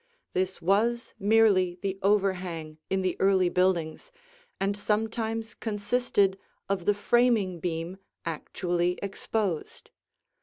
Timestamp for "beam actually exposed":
7.59-9.91